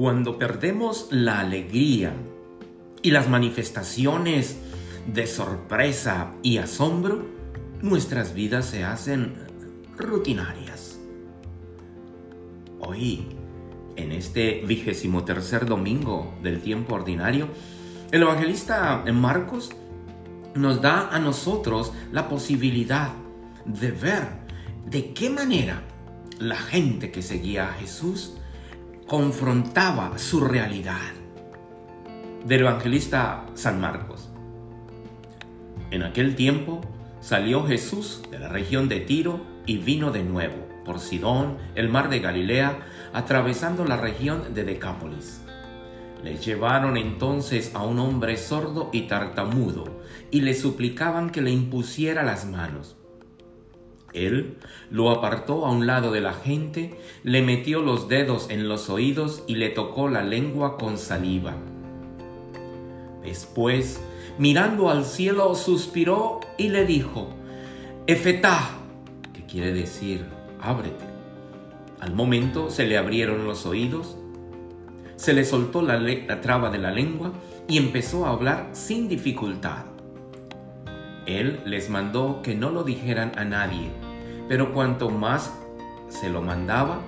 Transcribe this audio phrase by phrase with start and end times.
[0.00, 2.14] Cuando perdemos la alegría
[3.02, 4.56] y las manifestaciones
[5.06, 7.26] de sorpresa y asombro,
[7.82, 9.34] nuestras vidas se hacen
[9.98, 10.98] rutinarias.
[12.78, 13.26] Hoy,
[13.96, 17.48] en este vigésimo tercer domingo del tiempo ordinario,
[18.10, 19.68] el evangelista Marcos
[20.54, 23.10] nos da a nosotros la posibilidad
[23.66, 24.28] de ver
[24.86, 25.82] de qué manera
[26.38, 28.39] la gente que seguía a Jesús
[29.10, 31.10] confrontaba su realidad.
[32.44, 34.30] Del evangelista San Marcos.
[35.90, 36.80] En aquel tiempo
[37.18, 42.08] salió Jesús de la región de Tiro y vino de nuevo por Sidón, el mar
[42.08, 45.40] de Galilea, atravesando la región de Decápolis.
[46.22, 52.22] Le llevaron entonces a un hombre sordo y tartamudo y le suplicaban que le impusiera
[52.22, 52.99] las manos.
[54.12, 54.56] Él
[54.90, 59.44] lo apartó a un lado de la gente, le metió los dedos en los oídos
[59.46, 61.54] y le tocó la lengua con saliva.
[63.22, 64.00] Después
[64.40, 67.28] mirando al cielo, suspiró y le dijo,
[68.06, 68.70] Efetá,
[69.34, 70.24] que quiere decir,
[70.60, 71.04] ábrete.
[72.00, 74.16] Al momento se le abrieron los oídos,
[75.16, 77.32] se le soltó la, la traba de la lengua
[77.68, 79.84] y empezó a hablar sin dificultad.
[81.26, 83.90] Él les mandó que no lo dijeran a nadie,
[84.50, 85.52] pero cuanto más
[86.08, 87.02] se lo mandaba,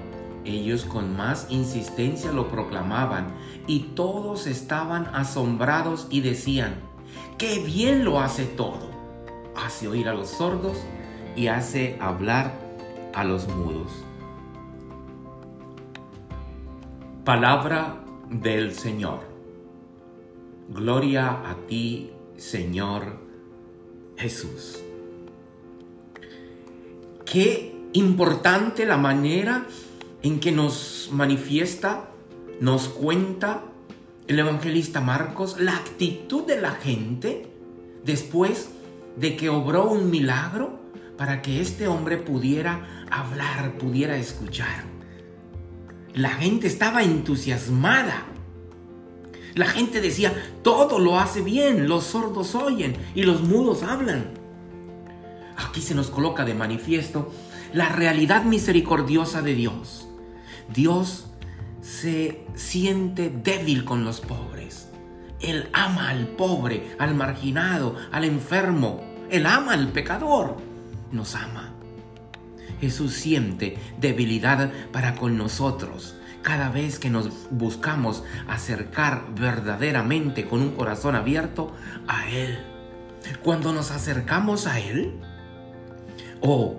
[0.45, 3.35] ellos con más insistencia lo proclamaban
[3.67, 6.77] y todos estaban asombrados y decían,
[7.39, 8.93] qué bien lo hace todo.
[9.57, 10.79] Hace oír a los sordos
[11.35, 12.55] y hace hablar
[13.13, 13.91] a los mudos.
[17.25, 19.19] Palabra del Señor.
[20.69, 23.19] Gloria a ti, Señor
[24.17, 24.81] Jesús.
[27.33, 29.65] Qué importante la manera
[30.23, 32.11] en que nos manifiesta,
[32.61, 33.63] nos cuenta
[34.29, 37.49] el evangelista Marcos la actitud de la gente
[38.05, 38.69] después
[39.17, 40.79] de que obró un milagro
[41.17, 44.85] para que este hombre pudiera hablar, pudiera escuchar.
[46.13, 48.27] La gente estaba entusiasmada.
[49.55, 54.42] La gente decía, todo lo hace bien, los sordos oyen y los mudos hablan.
[55.57, 57.33] Aquí se nos coloca de manifiesto
[57.73, 60.09] la realidad misericordiosa de Dios.
[60.73, 61.27] Dios
[61.81, 64.89] se siente débil con los pobres.
[65.41, 69.03] Él ama al pobre, al marginado, al enfermo.
[69.31, 70.57] Él ama al pecador.
[71.11, 71.75] Nos ama.
[72.81, 80.71] Jesús siente debilidad para con nosotros cada vez que nos buscamos acercar verdaderamente con un
[80.73, 81.73] corazón abierto
[82.09, 82.59] a Él.
[83.43, 85.21] Cuando nos acercamos a Él,
[86.43, 86.77] o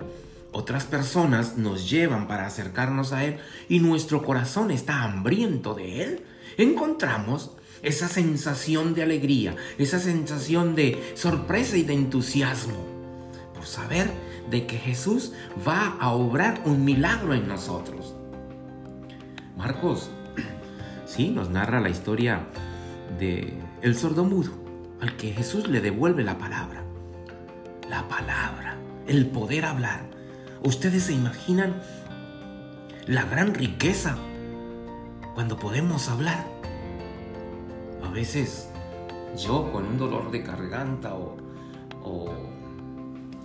[0.51, 3.37] otras personas nos llevan para acercarnos a Él
[3.69, 6.23] y nuestro corazón está hambriento de Él,
[6.57, 7.51] encontramos
[7.81, 12.77] esa sensación de alegría, esa sensación de sorpresa y de entusiasmo
[13.53, 14.11] por saber
[14.49, 15.33] de que Jesús
[15.67, 18.15] va a obrar un milagro en nosotros.
[19.57, 20.09] Marcos,
[21.05, 22.47] sí, nos narra la historia
[23.19, 24.51] de el sordomudo
[25.01, 26.83] al que Jesús le devuelve la palabra.
[27.89, 28.77] La palabra,
[29.07, 30.13] el poder hablar
[30.63, 31.73] ¿Ustedes se imaginan
[33.05, 34.15] la gran riqueza
[35.35, 36.47] cuando podemos hablar?
[38.01, 38.69] A veces
[39.37, 41.35] yo con un dolor de garganta o,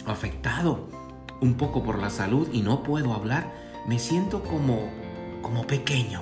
[0.06, 0.88] afectado
[1.40, 3.52] un poco por la salud y no puedo hablar,
[3.86, 4.88] me siento como,
[5.42, 6.20] como pequeño.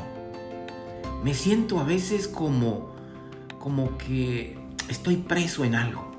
[1.22, 2.94] Me siento a veces como,
[3.58, 4.58] como que
[4.88, 6.10] estoy preso en algo.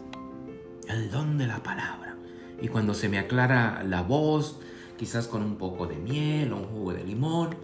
[0.88, 2.07] El don de la palabra.
[2.62, 4.60] Y cuando se me aclara la voz,
[4.98, 7.56] quizás con un poco de miel o un jugo de limón.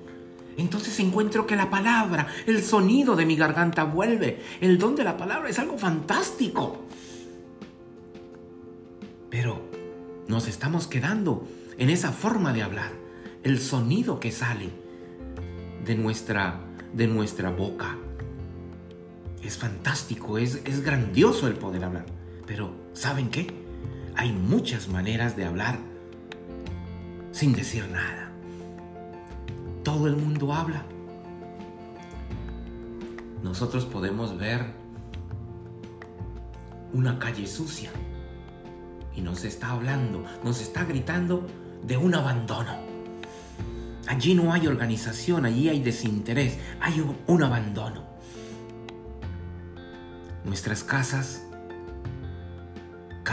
[0.55, 4.41] Entonces encuentro que la palabra, el sonido de mi garganta vuelve.
[4.61, 6.85] El don de la palabra es algo fantástico.
[9.29, 9.67] Pero
[10.27, 12.91] nos estamos quedando en esa forma de hablar.
[13.41, 14.69] El sonido que sale
[15.83, 16.59] de nuestra,
[16.93, 17.97] de nuestra boca.
[19.41, 22.05] Es fantástico, es, es grandioso el poder hablar.
[22.45, 23.62] Pero ¿saben qué?
[24.15, 25.79] Hay muchas maneras de hablar
[27.31, 28.31] sin decir nada.
[29.83, 30.83] Todo el mundo habla.
[33.41, 34.65] Nosotros podemos ver
[36.93, 37.91] una calle sucia
[39.15, 41.45] y nos está hablando, nos está gritando
[41.83, 42.77] de un abandono.
[44.07, 48.03] Allí no hay organización, allí hay desinterés, hay un, abandono.
[50.43, 51.43] Nuestras casas,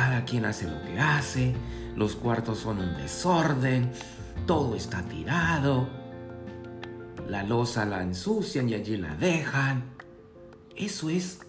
[0.00, 1.54] cada quien hace lo que hace,
[1.94, 3.92] los cuartos son un desorden,
[4.46, 5.90] todo está tirado.
[7.28, 9.84] la losa la ensucian y allí la dejan.
[10.74, 11.40] Eso es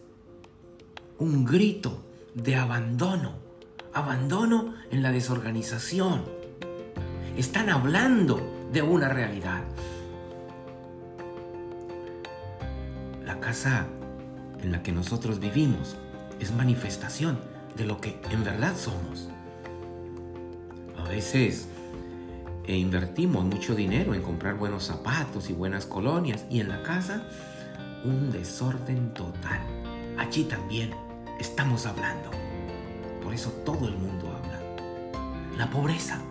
[1.18, 2.04] un grito
[2.36, 3.36] de abandono,
[3.94, 6.26] abandono en la desorganización.
[7.38, 9.64] Están hablando de una realidad.
[13.24, 13.88] La casa
[14.62, 15.96] en la que nosotros vivimos
[16.42, 19.30] es manifestación de lo que en verdad somos.
[20.98, 21.68] A veces
[22.66, 27.24] e invertimos mucho dinero en comprar buenos zapatos y buenas colonias y en la casa
[28.06, 29.62] un desorden total.
[30.18, 30.92] Allí también
[31.40, 32.30] estamos hablando.
[33.24, 34.60] Por eso todo el mundo habla.
[35.58, 36.22] La pobreza.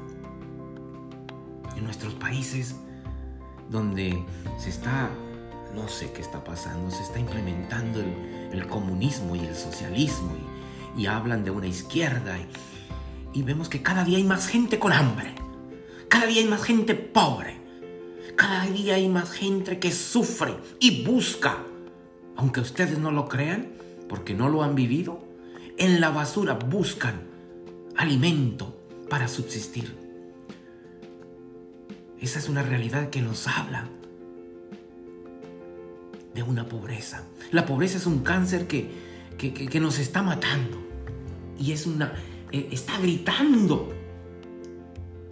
[1.77, 2.77] En nuestros países
[3.71, 4.25] donde
[4.59, 5.11] se está,
[5.75, 10.60] no sé qué está pasando, se está implementando el, comunismo y el socialismo y,
[11.07, 12.39] hablan de una izquierda
[13.33, 15.35] y vemos que cada día hay más gente con hambre
[16.11, 17.57] cada día hay más gente pobre.
[18.37, 21.59] Cada día hay más gente que sufre y busca,
[22.37, 23.69] aunque ustedes no lo crean,
[24.09, 25.25] porque no lo han vivido,
[25.79, 27.23] en la basura buscan
[27.97, 28.77] alimento
[29.09, 29.97] para subsistir.
[32.21, 33.89] Esa es una realidad que nos habla
[36.35, 37.23] de una pobreza.
[37.53, 38.91] La pobreza es un cáncer que,
[39.39, 40.79] que, nos está matando
[41.59, 42.15] y es una,
[42.53, 43.93] eh, está gritando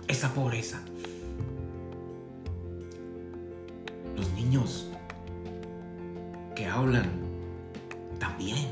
[0.06, 0.80] esa pobreza.
[4.16, 4.88] Los niños
[6.54, 7.08] que hablan
[8.18, 8.66] también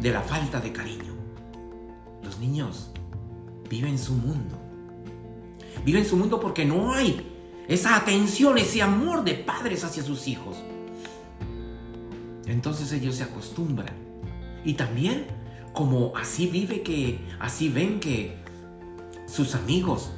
[0.00, 1.14] de la falta de cariño.
[2.22, 2.90] Los niños
[3.70, 4.58] viven su mundo.
[5.84, 7.34] Viven su mundo porque no hay
[7.68, 10.56] esa atención, ese amor de padres hacia sus hijos.
[12.46, 14.03] Entonces ellos se acostumbran.
[14.64, 15.26] Y también
[15.74, 18.36] como así vive que, así ven que
[19.26, 20.10] sus amigos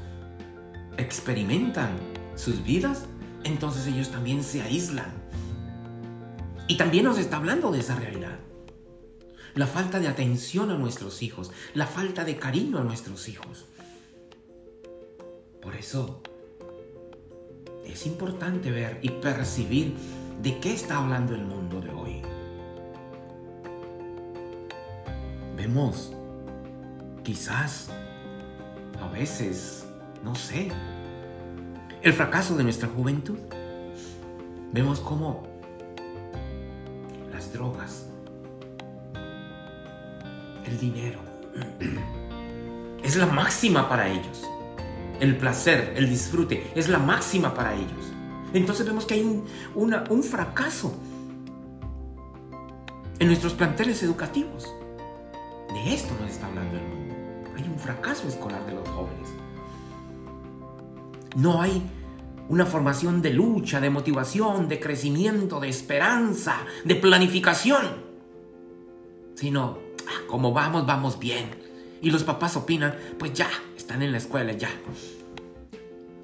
[0.99, 1.97] experimentan
[2.37, 3.07] sus vidas,
[3.43, 5.11] entonces ellos también se aíslan.
[6.69, 8.39] Y también nos está hablando de esa realidad.
[9.55, 13.65] La falta de atención a nuestros hijos, la falta de cariño a nuestros hijos.
[15.63, 16.23] Por eso
[17.87, 19.95] es importante ver y percibir
[20.43, 22.36] de qué está hablando el mundo de hoy.
[25.67, 26.13] Vemos
[27.25, 27.89] quizás
[29.03, 29.85] a veces
[30.23, 30.71] no sé,
[32.03, 33.37] el fracaso de nuestra juventud.
[34.73, 35.43] Vemos cómo
[37.33, 38.07] las drogas,
[40.67, 41.19] el dinero,
[43.03, 44.45] es la máxima para ellos.
[45.19, 48.13] El placer, el disfrute, es la máxima para ellos.
[48.53, 50.95] Entonces vemos que hay un, un fracaso
[53.19, 54.65] en nuestros planteles educativos.
[55.87, 57.15] Esto nos está hablando el mundo.
[57.57, 59.29] Hay un fracaso escolar de los jóvenes.
[61.37, 61.81] No hay
[62.49, 68.05] una formación de lucha, de motivación, de crecimiento, de esperanza, de planificación.
[69.37, 69.79] Sino,
[70.09, 71.51] ah, como vamos, vamos bien.
[72.03, 74.71] Y los papás opinan, pues ya, están en la escuela, ya.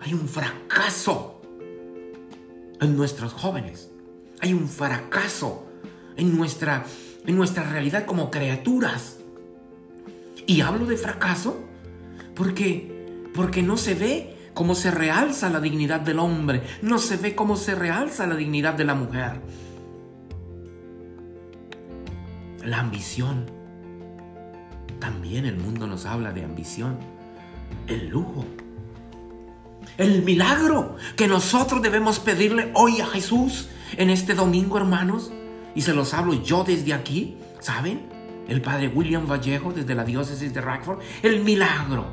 [0.00, 1.40] Hay un fracaso
[2.80, 3.90] en nuestros jóvenes.
[4.40, 5.68] Hay un fracaso
[6.16, 6.84] en nuestra,
[7.24, 9.18] en nuestra realidad como criaturas.
[10.46, 11.60] Y hablo de fracaso
[12.34, 17.34] porque, porque no se ve cómo se realza la dignidad del hombre, no se ve
[17.34, 19.40] cómo se realza la dignidad de la mujer.
[22.64, 23.46] La ambición.
[25.00, 26.98] También el mundo nos habla de ambición.
[27.86, 28.44] El lujo.
[29.98, 35.32] El milagro que nosotros debemos pedirle hoy a Jesús en este domingo, hermanos.
[35.74, 38.02] Y se los hablo yo desde aquí, ¿saben?
[38.48, 41.00] El padre William Vallejo desde la diócesis de Rockford.
[41.22, 42.06] El milagro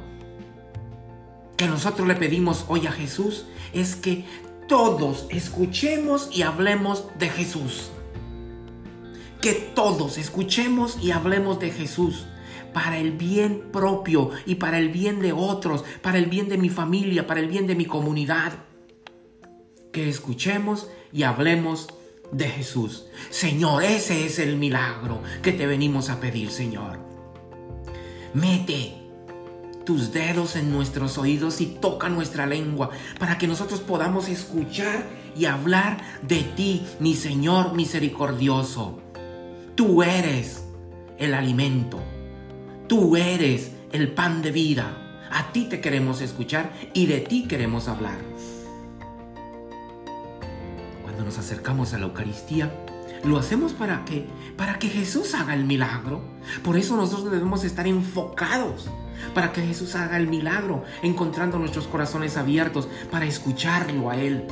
[1.60, 4.24] que nosotros le pedimos hoy a Jesús es que
[4.70, 7.92] todos escuchemos y hablemos de Jesús.
[9.42, 12.28] Que todos escuchemos y hablemos de Jesús
[12.74, 16.70] para el bien propio y para el bien de otros, para el bien de mi
[16.70, 18.54] familia, para el bien de mi comunidad.
[19.92, 21.88] Que escuchemos y hablemos
[22.32, 23.06] de Jesús.
[23.30, 27.00] Señor, ese es el milagro que te venimos a pedir, Señor.
[28.34, 28.94] Mete
[29.86, 35.46] tus dedos en nuestros oídos y toca nuestra lengua para que nosotros podamos escuchar y
[35.46, 39.00] hablar de ti, mi Señor misericordioso.
[39.76, 40.64] Tú eres
[41.18, 42.00] el alimento.
[42.88, 45.28] Tú eres el pan de vida.
[45.32, 48.18] A ti te queremos escuchar y de ti queremos hablar.
[51.20, 52.74] Cuando nos acercamos a la Eucaristía,
[53.26, 56.22] lo hacemos para que para que Jesús haga el milagro.
[56.64, 58.90] Por eso nosotros debemos estar enfocados
[59.36, 64.48] para que Jesús haga el milagro, encontrando nuestros corazones abiertos para escucharlo a Él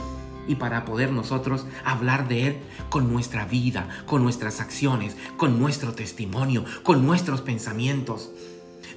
[0.46, 2.58] y para poder nosotros hablar de Él
[2.90, 8.32] con nuestra vida, con nuestras acciones, con nuestro testimonio, con nuestros pensamientos.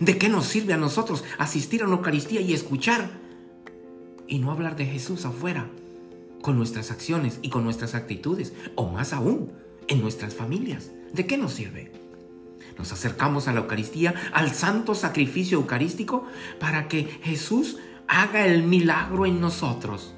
[0.00, 3.10] ¿De qué nos sirve a nosotros asistir a una Eucaristía y escuchar
[4.26, 5.68] y no hablar de Jesús afuera,
[6.42, 9.52] con nuestras acciones y con nuestras actitudes, o más aún,
[9.88, 10.90] en nuestras familias?
[11.12, 11.92] ¿De qué nos sirve?
[12.78, 16.24] Nos acercamos a la Eucaristía, al santo sacrificio eucarístico,
[16.58, 17.76] para que Jesús
[18.08, 20.14] haga el milagro en nosotros.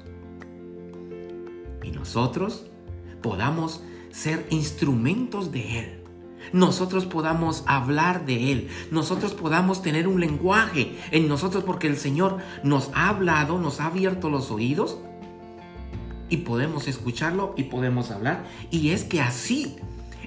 [1.83, 2.67] Y nosotros
[3.21, 6.03] podamos ser instrumentos de Él.
[6.51, 8.67] Nosotros podamos hablar de Él.
[8.91, 13.87] Nosotros podamos tener un lenguaje en nosotros porque el Señor nos ha hablado, nos ha
[13.87, 14.99] abierto los oídos
[16.33, 18.43] y podemos escucharlo y podemos hablar.
[18.71, 19.75] Y es que así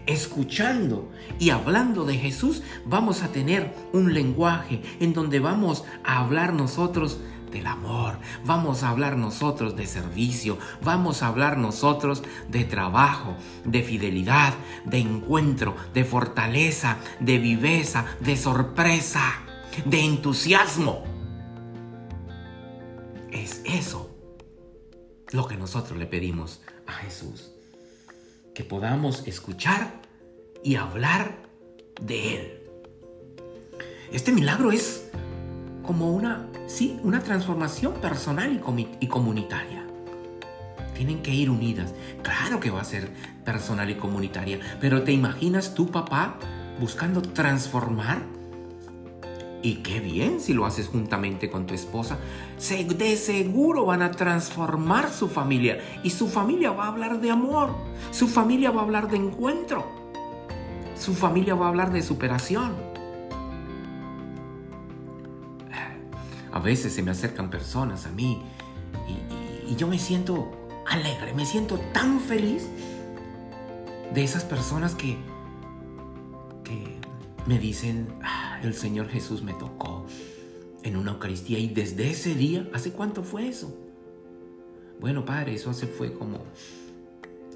[0.06, 1.10] escuchando
[1.40, 7.18] y hablando de Jesús, vamos a tener un lenguaje en donde vamos a hablar nosotros
[7.50, 13.34] del amor, vamos a hablar nosotros de servicio, vamos a hablar nosotros de trabajo,
[13.64, 19.40] de fidelidad, de encuentro, de fortaleza, de viveza, de sorpresa,
[19.84, 21.02] de entusiasmo.
[23.32, 24.05] Es eso
[25.36, 27.52] lo que nosotros le pedimos a Jesús
[28.56, 30.00] que podamos escuchar
[30.64, 31.36] y hablar
[32.00, 32.62] de Él.
[34.10, 35.10] Este milagro es
[35.82, 38.62] como una, sí, una transformación personal
[38.98, 39.86] y, comunitaria.
[40.94, 41.92] Tienen que ir unidas.
[42.22, 43.12] Claro que va a ser
[43.44, 46.38] personal y comunitaria, pero ¿te imaginas tu papá
[46.80, 48.22] buscando transformar
[49.62, 52.18] y qué bien si lo haces juntamente con tu esposa.
[52.58, 55.78] de seguro van a transformar su familia.
[56.02, 57.70] Y su familia va a hablar de amor.
[58.10, 59.84] Su familia va a hablar de encuentro.
[60.98, 62.74] Su familia va a hablar de superación.
[66.52, 68.42] A veces se me acercan personas a mí
[69.06, 70.50] y, y yo me siento
[70.86, 72.66] alegre, me siento tan feliz
[74.14, 75.18] de esas personas que,
[76.64, 76.98] que
[77.46, 78.08] me dicen,
[78.62, 80.06] el Señor Jesús me tocó
[80.82, 83.76] en una Eucaristía y desde ese día, ¿hace cuánto fue eso?
[85.00, 86.44] Bueno, padre, eso hace fue como,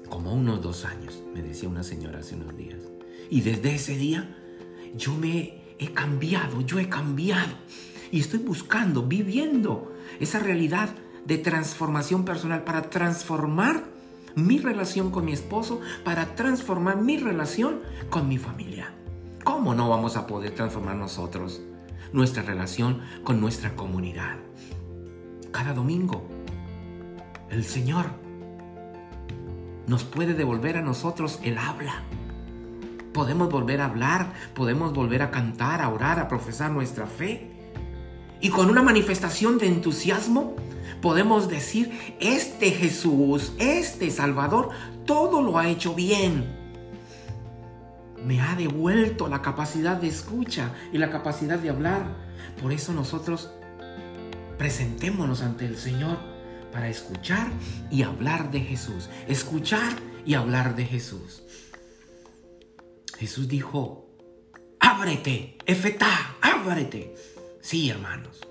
[0.09, 2.79] como unos dos años, me decía una señora hace unos días.
[3.29, 4.37] Y desde ese día
[4.95, 7.53] yo me he cambiado, yo he cambiado.
[8.11, 10.89] Y estoy buscando, viviendo esa realidad
[11.25, 13.85] de transformación personal para transformar
[14.35, 17.79] mi relación con mi esposo, para transformar mi relación
[18.09, 18.93] con mi familia.
[19.43, 21.61] ¿Cómo no vamos a poder transformar nosotros
[22.13, 24.35] nuestra relación con nuestra comunidad?
[25.51, 26.27] Cada domingo,
[27.49, 28.05] el Señor
[29.87, 32.03] nos puede devolver a nosotros el habla.
[33.13, 37.49] Podemos volver a hablar, podemos volver a cantar, a orar, a profesar nuestra fe.
[38.41, 40.55] Y con una manifestación de entusiasmo
[41.01, 44.69] podemos decir, este Jesús, este Salvador,
[45.05, 46.60] todo lo ha hecho bien
[48.25, 52.03] me ha devuelto la capacidad de escucha y la capacidad de hablar.
[52.61, 53.51] Por eso nosotros
[54.57, 56.17] presentémonos ante el Señor
[56.71, 57.47] para escuchar
[57.89, 59.09] y hablar de Jesús.
[59.27, 59.93] Escuchar
[60.25, 61.43] y hablar de Jesús.
[63.17, 64.07] Jesús dijo,
[64.79, 67.15] ábrete, efetá, ábrete.
[67.61, 68.50] Sí, hermanos.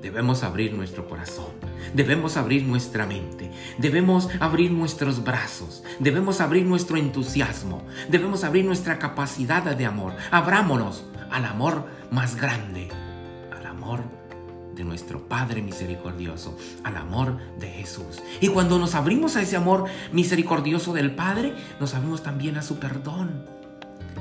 [0.00, 1.52] Debemos abrir nuestro corazón,
[1.94, 8.98] debemos abrir nuestra mente, debemos abrir nuestros brazos, debemos abrir nuestro entusiasmo, debemos abrir nuestra
[8.98, 10.14] capacidad de amor.
[10.30, 12.88] Abrámonos al amor más grande,
[13.50, 14.00] al amor
[14.74, 18.22] de nuestro Padre misericordioso, al amor de Jesús.
[18.40, 22.78] Y cuando nos abrimos a ese amor misericordioso del Padre, nos abrimos también a su
[22.78, 23.46] perdón.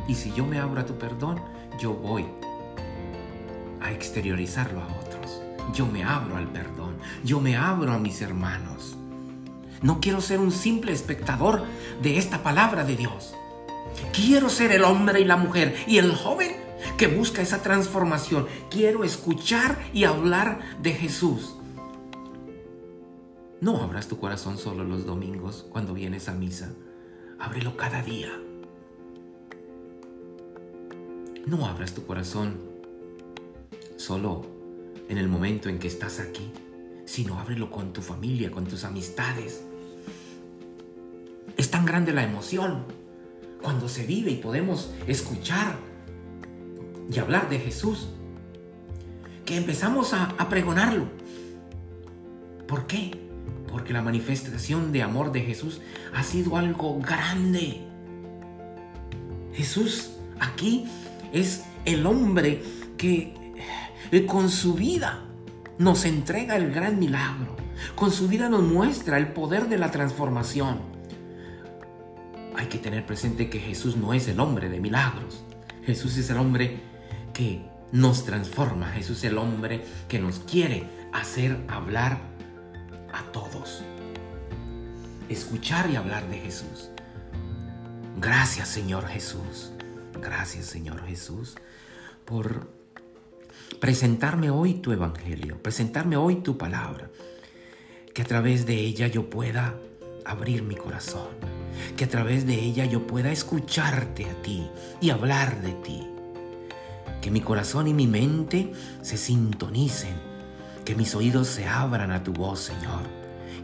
[0.07, 1.41] Y si yo me abro a tu perdón,
[1.79, 2.25] yo voy
[3.81, 5.12] a exteriorizarlo a otros.
[5.73, 6.97] Yo me abro al perdón.
[7.23, 8.97] Yo me abro a mis hermanos.
[9.81, 11.63] No quiero ser un simple espectador
[12.01, 13.35] de esta palabra de Dios.
[14.13, 16.55] Quiero ser el hombre y la mujer y el joven
[16.97, 18.47] que busca esa transformación.
[18.69, 21.55] Quiero escuchar y hablar de Jesús.
[23.61, 26.73] No abras tu corazón solo los domingos cuando vienes a misa.
[27.39, 28.29] Ábrelo cada día.
[31.45, 32.57] No abras tu corazón
[33.97, 34.52] solo
[35.09, 36.51] en el momento en que estás aquí,
[37.05, 39.63] sino ábrelo con tu familia, con tus amistades.
[41.57, 42.85] Es tan grande la emoción
[43.61, 45.77] cuando se vive y podemos escuchar
[47.11, 48.09] y hablar de Jesús,
[49.45, 51.05] que empezamos a, a pregonarlo.
[52.67, 53.11] ¿Por qué?
[53.69, 55.81] Porque la manifestación de amor de Jesús
[56.13, 57.81] ha sido algo grande.
[59.53, 60.85] Jesús aquí
[61.31, 62.61] es el hombre
[62.97, 63.42] que
[64.21, 65.25] con su vida
[65.77, 67.55] nos entrega el gran milagro.
[67.95, 70.79] Con su vida nos muestra el poder de la transformación.
[72.55, 75.43] Hay que tener presente que Jesús no es el hombre de milagros.
[75.83, 76.79] Jesús es el hombre
[77.33, 78.87] que nos transforma.
[78.91, 82.19] Jesús es el hombre que nos quiere hacer hablar
[83.11, 83.83] a todos.
[85.29, 86.89] Escuchar y hablar de Jesús.
[88.19, 89.71] Gracias Señor Jesús.
[90.21, 91.55] Gracias Señor Jesús
[92.25, 92.82] por
[93.79, 97.09] presentarme hoy tu evangelio, presentarme hoy tu palabra.
[98.13, 99.75] Que a través de ella yo pueda
[100.25, 101.29] abrir mi corazón.
[101.97, 104.69] Que a través de ella yo pueda escucharte a ti
[105.01, 106.07] y hablar de ti.
[107.21, 110.15] Que mi corazón y mi mente se sintonicen.
[110.85, 113.01] Que mis oídos se abran a tu voz, Señor.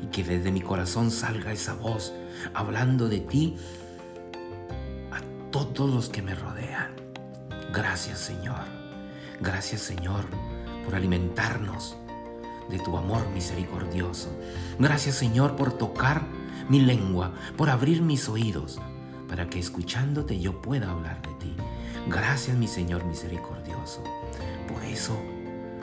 [0.01, 2.13] Y que desde mi corazón salga esa voz
[2.53, 3.57] hablando de ti
[5.11, 6.95] a todos los que me rodean.
[7.73, 8.78] Gracias, Señor.
[9.41, 10.25] Gracias, Señor,
[10.83, 11.95] por alimentarnos
[12.69, 14.29] de tu amor misericordioso.
[14.77, 16.27] Gracias, Señor, por tocar
[16.67, 18.79] mi lengua, por abrir mis oídos,
[19.27, 21.55] para que escuchándote yo pueda hablar de ti.
[22.07, 24.03] Gracias, mi Señor misericordioso.
[24.67, 25.17] Por eso,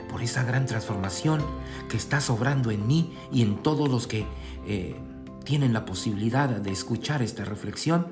[0.09, 1.41] por esa gran transformación
[1.89, 4.25] que está sobrando en mí y en todos los que
[4.65, 4.95] eh,
[5.43, 8.07] tienen la posibilidad de escuchar esta reflexión.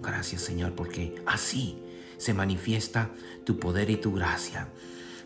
[0.00, 1.82] Gracias, Señor, porque así
[2.18, 3.10] se manifiesta
[3.44, 4.68] tu poder y tu gracia.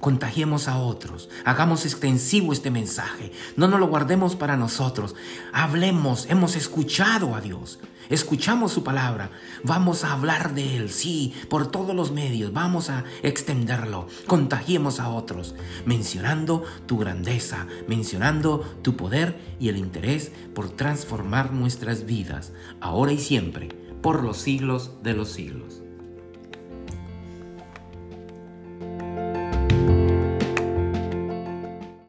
[0.00, 5.14] Contagiemos a otros, hagamos extensivo este mensaje, no nos lo guardemos para nosotros,
[5.52, 9.30] hablemos, hemos escuchado a Dios, escuchamos su palabra,
[9.62, 15.10] vamos a hablar de Él, sí, por todos los medios, vamos a extenderlo, contagiemos a
[15.10, 15.54] otros,
[15.84, 23.18] mencionando tu grandeza, mencionando tu poder y el interés por transformar nuestras vidas, ahora y
[23.18, 23.68] siempre,
[24.00, 25.82] por los siglos de los siglos.